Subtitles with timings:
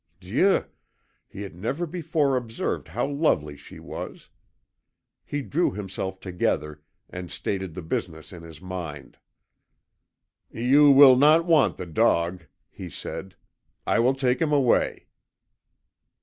[0.19, 0.65] DIEU!
[1.27, 4.29] he had never before observed how lovely she was!
[5.23, 9.19] He drew himself together, and stated the business in his mind.
[10.49, 13.35] "You will not want the dog," he said.
[13.85, 15.05] "I will take him away."